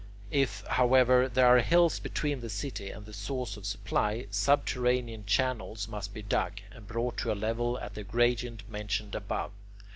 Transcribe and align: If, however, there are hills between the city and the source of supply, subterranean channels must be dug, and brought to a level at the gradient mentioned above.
If, 0.31 0.63
however, 0.65 1.29
there 1.29 1.45
are 1.45 1.59
hills 1.61 1.99
between 1.99 2.39
the 2.41 2.49
city 2.49 2.89
and 2.89 3.05
the 3.05 3.13
source 3.13 3.55
of 3.55 3.67
supply, 3.67 4.25
subterranean 4.31 5.27
channels 5.27 5.87
must 5.87 6.11
be 6.11 6.23
dug, 6.23 6.53
and 6.71 6.87
brought 6.87 7.17
to 7.17 7.31
a 7.31 7.35
level 7.37 7.77
at 7.79 7.93
the 7.93 8.03
gradient 8.03 8.67
mentioned 8.67 9.13
above. 9.13 9.51